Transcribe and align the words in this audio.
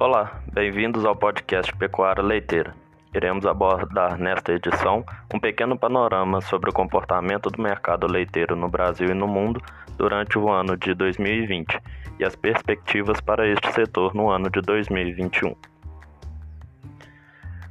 Olá, 0.00 0.42
bem-vindos 0.52 1.04
ao 1.04 1.14
podcast 1.14 1.72
Pecuária 1.76 2.20
Leiteira. 2.20 2.74
Iremos 3.14 3.46
abordar 3.46 4.18
nesta 4.18 4.52
edição 4.52 5.04
um 5.32 5.38
pequeno 5.38 5.78
panorama 5.78 6.40
sobre 6.40 6.68
o 6.68 6.72
comportamento 6.72 7.48
do 7.48 7.62
mercado 7.62 8.08
leiteiro 8.08 8.56
no 8.56 8.68
Brasil 8.68 9.10
e 9.10 9.14
no 9.14 9.28
mundo 9.28 9.62
durante 9.96 10.36
o 10.36 10.50
ano 10.50 10.76
de 10.76 10.94
2020 10.94 11.80
e 12.18 12.24
as 12.24 12.34
perspectivas 12.34 13.20
para 13.20 13.46
este 13.46 13.70
setor 13.72 14.16
no 14.16 14.30
ano 14.30 14.50
de 14.50 14.60
2021. 14.62 15.54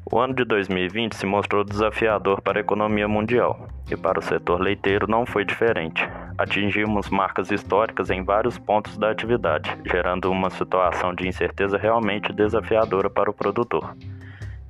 O 0.10 0.18
ano 0.18 0.34
de 0.34 0.46
2020 0.46 1.18
se 1.18 1.26
mostrou 1.26 1.66
desafiador 1.66 2.42
para 2.42 2.58
a 2.58 2.62
economia 2.62 3.08
mundial 3.08 3.68
e 3.92 3.98
para 3.98 4.20
o 4.20 4.24
setor 4.24 4.62
leiteiro 4.62 5.08
não 5.10 5.26
foi 5.26 5.44
diferente. 5.44 6.08
Atingimos 6.36 7.10
marcas 7.10 7.52
históricas 7.52 8.10
em 8.10 8.24
vários 8.24 8.58
pontos 8.58 8.98
da 8.98 9.12
atividade, 9.12 9.78
gerando 9.86 10.32
uma 10.32 10.50
situação 10.50 11.14
de 11.14 11.28
incerteza 11.28 11.78
realmente 11.78 12.34
desafiadora 12.34 13.08
para 13.08 13.30
o 13.30 13.34
produtor. 13.34 13.96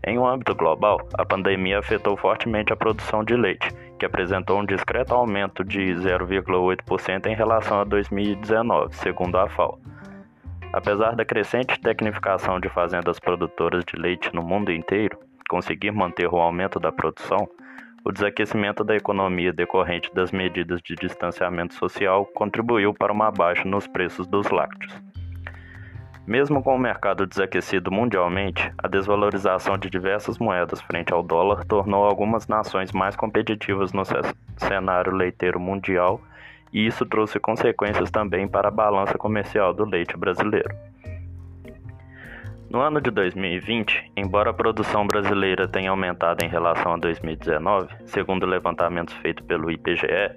Em 0.06 0.20
um 0.20 0.28
âmbito 0.28 0.54
global, 0.54 1.00
a 1.14 1.24
pandemia 1.26 1.80
afetou 1.80 2.18
fortemente 2.18 2.74
a 2.74 2.76
produção 2.76 3.24
de 3.24 3.38
leite, 3.38 3.70
que 3.98 4.06
apresentou 4.06 4.60
um 4.60 4.66
discreto 4.66 5.14
aumento 5.14 5.64
de 5.64 5.80
0,8% 5.94 7.28
em 7.28 7.36
relação 7.36 7.80
a 7.80 7.86
2019, 7.86 8.94
segundo 8.98 9.38
a 9.38 9.48
FAO. 9.48 9.80
Apesar 10.74 11.16
da 11.16 11.24
crescente 11.24 11.80
tecnificação 11.80 12.60
de 12.60 12.68
fazendas 12.68 13.18
produtoras 13.20 13.86
de 13.86 13.96
leite 13.96 14.34
no 14.36 14.44
mundo 14.44 14.70
inteiro, 14.70 15.18
conseguir 15.48 15.92
manter 15.92 16.28
o 16.28 16.36
aumento 16.36 16.78
da 16.78 16.92
produção, 16.92 17.48
o 18.06 18.12
desaquecimento 18.12 18.84
da 18.84 18.96
economia 18.96 19.54
decorrente 19.54 20.14
das 20.14 20.32
medidas 20.32 20.82
de 20.82 20.96
distanciamento 20.96 21.74
social 21.74 22.26
contribuiu 22.26 22.94
para 22.94 23.14
uma 23.14 23.32
baixa 23.32 23.68
nos 23.68 23.88
preços 23.88 24.28
dos 24.28 24.50
lácteos. 24.50 24.94
Mesmo 26.26 26.64
com 26.64 26.76
o 26.76 26.80
mercado 26.80 27.26
desaquecido 27.26 27.92
mundialmente, 27.92 28.72
a 28.78 28.88
desvalorização 28.88 29.78
de 29.78 29.90
diversas 29.90 30.38
moedas 30.38 30.82
frente 30.82 31.14
ao 31.14 31.22
dólar 31.22 31.66
tornou 31.66 32.06
algumas 32.06 32.48
nações 32.48 32.92
mais 32.92 33.16
competitivas 33.16 33.92
no 33.92 34.04
cenário 34.58 35.14
leiteiro 35.14 35.60
mundial, 35.60 36.22
e 36.72 36.86
isso 36.86 37.06
trouxe 37.06 37.40
consequências 37.40 38.10
também 38.10 38.48
para 38.48 38.70
a 38.70 38.72
balança 38.72 39.18
comercial 39.18 39.74
do 39.74 39.86
leite 39.86 40.16
brasileiro. 40.18 40.74
No 42.74 42.82
ano 42.82 43.00
de 43.00 43.12
2020, 43.12 44.14
embora 44.18 44.50
a 44.50 44.54
produção 44.54 45.06
brasileira 45.06 45.68
tenha 45.68 45.92
aumentado 45.92 46.44
em 46.44 46.50
relação 46.50 46.96
a 46.96 46.98
2019, 46.98 47.88
segundo 48.08 48.48
levantamentos 48.48 49.14
feitos 49.18 49.46
pelo 49.46 49.70
IPGE, 49.70 50.32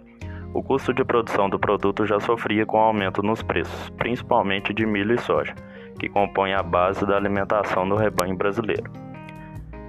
o 0.53 0.63
custo 0.63 0.93
de 0.93 1.03
produção 1.03 1.49
do 1.49 1.59
produto 1.59 2.05
já 2.05 2.21
sofria 2.21 2.67
com 2.67 2.77
aumento 2.77 3.23
nos 3.23 3.43
preços, 3.43 3.89
principalmente 3.97 4.75
de 4.75 4.85
milho 4.85 5.15
e 5.15 5.19
soja, 5.19 5.55
que 5.99 6.11
compõem 6.11 6.53
a 6.53 6.63
base 6.63 7.07
da 7.07 7.17
alimentação 7.17 7.89
do 7.89 7.97
rebanho 7.97 8.37
brasileiro. 8.37 8.93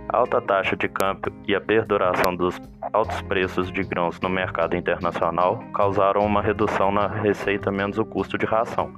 A 0.08 0.20
alta 0.20 0.40
taxa 0.40 0.78
de 0.78 0.88
câmbio 0.88 1.34
e 1.46 1.54
a 1.54 1.60
perduração 1.60 2.34
dos 2.34 2.58
altos 2.94 3.22
preços 3.24 3.70
de 3.70 3.84
grãos 3.84 4.22
no 4.22 4.30
mercado 4.30 4.74
internacional 4.74 5.60
causaram 5.74 6.22
uma 6.22 6.42
redução 6.42 6.94
na 6.94 7.08
receita 7.08 7.70
menos 7.70 7.98
o 7.98 8.06
custo 8.06 8.38
de 8.38 8.46
ração, 8.46 8.94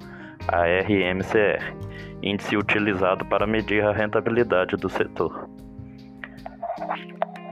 a 0.52 0.66
RMCR, 0.66 1.76
índice 2.22 2.58
utilizado 2.58 3.26
para 3.26 3.48
medir 3.48 3.84
a 3.84 3.92
rentabilidade 3.92 4.76
do 4.76 4.90
setor. 4.90 5.50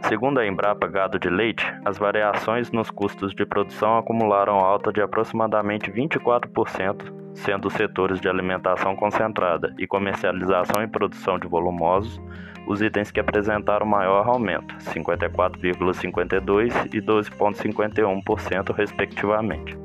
Segundo 0.07 0.39
a 0.39 0.47
Embrapa 0.47 0.87
Gado 0.87 1.19
de 1.19 1.29
Leite, 1.29 1.65
as 1.83 1.97
variações 1.97 2.71
nos 2.71 2.89
custos 2.89 3.33
de 3.33 3.45
produção 3.45 3.97
acumularam 3.97 4.59
alta 4.59 4.91
de 4.91 5.01
aproximadamente 5.01 5.91
24%, 5.91 7.13
sendo 7.33 7.67
os 7.67 7.73
setores 7.73 8.19
de 8.19 8.29
alimentação 8.29 8.95
concentrada 8.95 9.73
e 9.77 9.85
comercialização 9.85 10.81
e 10.81 10.87
produção 10.87 11.37
de 11.37 11.47
volumosos 11.47 12.19
os 12.67 12.81
itens 12.81 13.09
que 13.09 13.19
apresentaram 13.19 13.85
maior 13.85 14.27
aumento, 14.27 14.75
54,52% 14.79 16.93
e 16.93 17.01
12,51%, 17.01 18.75
respectivamente. 18.75 19.77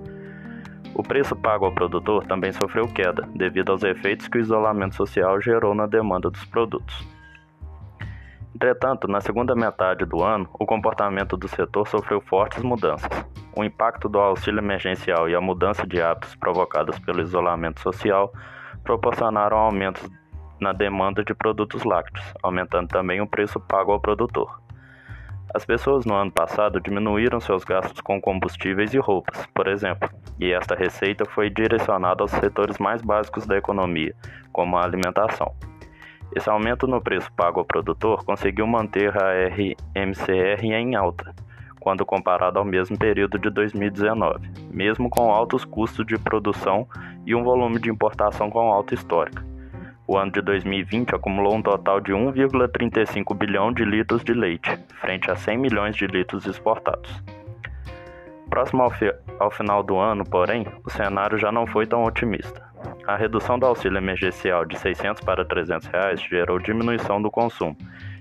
O 0.94 1.02
preço 1.02 1.34
pago 1.34 1.64
ao 1.64 1.72
produtor 1.72 2.24
também 2.26 2.52
sofreu 2.52 2.86
queda, 2.86 3.26
devido 3.34 3.72
aos 3.72 3.82
efeitos 3.82 4.28
que 4.28 4.38
o 4.38 4.40
isolamento 4.40 4.94
social 4.94 5.40
gerou 5.40 5.74
na 5.74 5.86
demanda 5.86 6.30
dos 6.30 6.44
produtos. 6.44 7.06
Entretanto, 8.54 9.08
na 9.08 9.20
segunda 9.20 9.54
metade 9.56 10.04
do 10.04 10.22
ano, 10.22 10.48
o 10.52 10.64
comportamento 10.66 11.36
do 11.36 11.48
setor 11.48 11.88
sofreu 11.88 12.20
fortes 12.20 12.62
mudanças. 12.62 13.10
O 13.56 13.64
impacto 13.64 14.08
do 14.08 14.20
auxílio 14.20 14.60
emergencial 14.60 15.28
e 15.28 15.34
a 15.34 15.40
mudança 15.40 15.86
de 15.86 16.00
hábitos 16.00 16.36
provocadas 16.36 16.98
pelo 17.00 17.20
isolamento 17.20 17.80
social 17.80 18.32
proporcionaram 18.84 19.56
aumentos 19.56 20.08
na 20.60 20.72
demanda 20.72 21.24
de 21.24 21.34
produtos 21.34 21.82
lácteos, 21.82 22.24
aumentando 22.42 22.86
também 22.88 23.20
o 23.20 23.26
preço 23.26 23.58
pago 23.58 23.90
ao 23.90 24.00
produtor. 24.00 24.61
As 25.54 25.64
pessoas 25.64 26.06
no 26.06 26.14
ano 26.14 26.30
passado 26.30 26.80
diminuíram 26.80 27.38
seus 27.40 27.64
gastos 27.64 28.00
com 28.00 28.20
combustíveis 28.20 28.94
e 28.94 28.98
roupas, 28.98 29.46
por 29.54 29.68
exemplo, 29.68 30.08
e 30.40 30.52
esta 30.52 30.74
receita 30.74 31.24
foi 31.26 31.50
direcionada 31.50 32.22
aos 32.22 32.30
setores 32.30 32.78
mais 32.78 33.02
básicos 33.02 33.46
da 33.46 33.56
economia, 33.56 34.14
como 34.52 34.76
a 34.76 34.84
alimentação. 34.84 35.54
Esse 36.34 36.48
aumento 36.48 36.86
no 36.86 37.02
preço 37.02 37.30
pago 37.34 37.60
ao 37.60 37.66
produtor 37.66 38.24
conseguiu 38.24 38.66
manter 38.66 39.12
a 39.16 39.32
RMCR 39.48 40.64
em 40.64 40.94
alta, 40.94 41.34
quando 41.78 42.06
comparado 42.06 42.58
ao 42.58 42.64
mesmo 42.64 42.96
período 42.96 43.38
de 43.38 43.50
2019, 43.50 44.50
mesmo 44.70 45.10
com 45.10 45.30
altos 45.30 45.64
custos 45.64 46.06
de 46.06 46.16
produção 46.18 46.86
e 47.26 47.34
um 47.34 47.42
volume 47.42 47.78
de 47.78 47.90
importação 47.90 48.48
com 48.48 48.72
alta 48.72 48.94
histórica. 48.94 49.51
O 50.12 50.18
ano 50.18 50.30
de 50.30 50.42
2020 50.42 51.14
acumulou 51.14 51.54
um 51.54 51.62
total 51.62 51.98
de 51.98 52.12
1,35 52.12 53.34
bilhão 53.34 53.72
de 53.72 53.82
litros 53.82 54.22
de 54.22 54.34
leite, 54.34 54.78
frente 55.00 55.30
a 55.30 55.34
100 55.34 55.56
milhões 55.56 55.96
de 55.96 56.06
litros 56.06 56.44
exportados. 56.44 57.24
Próximo 58.50 58.82
ao, 58.82 58.90
fi 58.90 59.10
ao 59.38 59.50
final 59.50 59.82
do 59.82 59.96
ano, 59.96 60.22
porém, 60.22 60.66
o 60.84 60.90
cenário 60.90 61.38
já 61.38 61.50
não 61.50 61.66
foi 61.66 61.86
tão 61.86 62.04
otimista. 62.04 62.62
A 63.06 63.16
redução 63.16 63.58
do 63.58 63.64
auxílio 63.64 63.96
emergencial 63.96 64.66
de 64.66 64.78
600 64.78 65.24
para 65.24 65.46
300 65.46 65.86
reais 65.86 66.20
gerou 66.20 66.58
diminuição 66.58 67.22
do 67.22 67.30
consumo, 67.30 67.74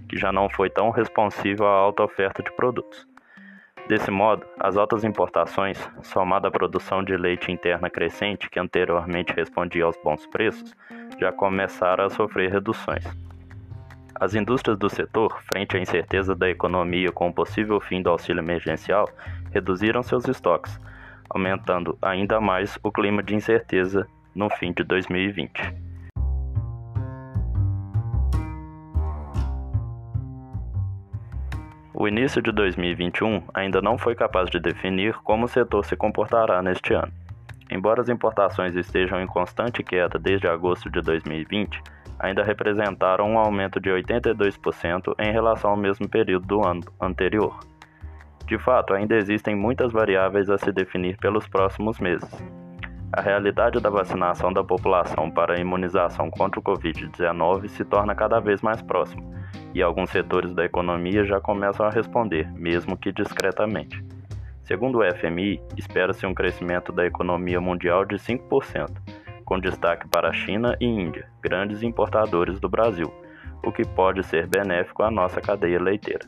que 0.08 0.16
já 0.16 0.32
não 0.32 0.50
foi 0.50 0.70
tão 0.70 0.92
responsível 0.92 1.68
à 1.68 1.74
alta 1.74 2.04
oferta 2.04 2.42
de 2.42 2.54
produtos. 2.54 3.06
Desse 3.88 4.10
modo, 4.10 4.46
as 4.60 4.78
altas 4.78 5.04
importações, 5.04 5.78
somada 6.04 6.48
à 6.48 6.52
produção 6.52 7.04
de 7.04 7.16
leite 7.18 7.52
interna 7.52 7.90
crescente 7.90 8.50
que 8.50 8.60
anteriormente 8.60 9.34
respondia 9.34 9.86
aos 9.86 9.98
bons 10.04 10.26
preços, 10.28 10.74
já 11.20 11.32
começaram 11.32 12.06
a 12.06 12.10
sofrer 12.10 12.52
reduções. 12.52 13.04
As 14.16 14.36
indústrias 14.36 14.78
do 14.78 14.90
setor, 14.90 15.42
frente 15.52 15.76
à 15.76 15.80
incerteza 15.80 16.36
da 16.36 16.50
economia 16.50 17.12
com 17.12 17.30
o 17.30 17.34
possível 17.34 17.82
fim 17.82 18.02
do 18.02 18.10
auxílio 18.10 18.40
emergencial, 18.40 19.10
reduziram 19.52 20.04
seus 20.04 20.28
estoques, 20.28 20.80
aumentando 21.30 21.98
ainda 22.02 22.40
mais 22.40 22.78
o 22.84 22.92
clima 22.92 23.24
de 23.24 23.36
incerteza 23.36 24.08
no 24.36 24.50
fim 24.50 24.72
de 24.72 24.84
2020. 24.84 25.91
O 31.94 32.08
início 32.08 32.42
de 32.42 32.52
2021 32.52 33.44
ainda 33.54 33.82
não 33.82 33.98
foi 33.98 34.16
capaz 34.16 34.50
de 34.50 34.60
definir 34.60 35.14
como 35.24 35.46
o 35.46 35.50
setor 35.50 35.84
se 35.86 35.96
comportará 35.96 36.62
neste 36.62 36.94
ano. 36.94 37.12
Embora 37.70 38.02
as 38.02 38.10
importações 38.10 38.76
estejam 38.76 39.22
em 39.22 39.28
constante 39.28 39.84
queda 39.84 40.18
desde 40.18 40.48
agosto 40.48 40.90
de 40.90 41.02
2020, 41.02 41.82
ainda 42.18 42.44
representaram 42.44 43.32
um 43.32 43.38
aumento 43.38 43.80
de 43.80 43.90
82% 43.90 45.16
em 45.20 45.32
relação 45.32 45.72
ao 45.72 45.78
mesmo 45.78 46.08
período 46.08 46.46
do 46.46 46.66
ano 46.66 46.82
anterior. 47.00 47.60
De 48.46 48.58
fato, 48.58 48.94
ainda 48.94 49.16
existem 49.16 49.56
muitas 49.56 49.92
variáveis 49.92 50.50
a 50.50 50.58
se 50.58 50.72
definir 50.72 51.18
pelos 51.18 51.48
próximos 51.48 52.00
meses. 52.00 52.30
A 53.14 53.20
realidade 53.20 53.80
da 53.82 53.90
vacinação 53.90 54.54
da 54.54 54.64
população 54.64 55.30
para 55.30 55.56
a 55.56 55.60
imunização 55.60 56.32
contra 56.32 56.60
o 56.60 56.64
Covid-19 56.64 57.68
se 57.68 57.84
torna 57.84 58.16
cada 58.16 58.40
vez 58.40 58.62
mais 58.62 58.82
próxima 58.82 59.22
e 59.74 59.82
alguns 59.82 60.10
setores 60.10 60.54
da 60.54 60.64
economia 60.64 61.26
já 61.26 61.40
começam 61.40 61.86
a 61.86 61.90
responder, 61.90 62.50
mesmo 62.54 62.98
que 62.98 63.12
discretamente. 63.12 64.02
Segundo 64.64 65.00
o 65.00 65.16
FMI, 65.16 65.62
espera-se 65.78 66.26
um 66.26 66.34
crescimento 66.34 66.94
da 66.94 67.06
economia 67.06 67.60
mundial 67.60 68.06
de 68.06 68.16
5%, 68.16 68.90
com 69.44 69.60
destaque 69.60 70.08
para 70.08 70.30
a 70.30 70.34
China 70.34 70.78
e 70.80 70.86
Índia, 70.86 71.28
grandes 71.42 71.84
importadores 71.84 72.62
do 72.62 72.70
Brasil, 72.70 73.14
o 73.66 73.72
que 73.74 73.86
pode 73.86 74.24
ser 74.24 74.48
benéfico 74.48 75.04
à 75.04 75.12
nossa 75.12 75.42
cadeia 75.42 75.82
leiteira. 75.82 76.26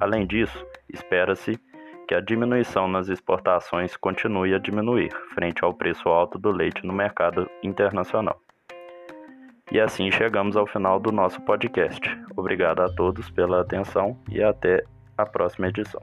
Além 0.00 0.26
disso, 0.26 0.64
espera-se 0.88 1.58
que 2.06 2.14
a 2.14 2.20
diminuição 2.20 2.86
nas 2.88 3.08
exportações 3.08 3.96
continue 3.96 4.54
a 4.54 4.58
diminuir, 4.58 5.10
frente 5.34 5.64
ao 5.64 5.74
preço 5.74 6.08
alto 6.08 6.38
do 6.38 6.50
leite 6.50 6.86
no 6.86 6.92
mercado 6.92 7.48
internacional. 7.62 8.40
E 9.72 9.80
assim 9.80 10.10
chegamos 10.10 10.56
ao 10.56 10.66
final 10.66 11.00
do 11.00 11.10
nosso 11.10 11.40
podcast. 11.42 12.00
Obrigado 12.36 12.80
a 12.80 12.88
todos 12.88 13.30
pela 13.30 13.60
atenção 13.60 14.18
e 14.30 14.42
até 14.42 14.84
a 15.16 15.24
próxima 15.24 15.68
edição. 15.68 16.02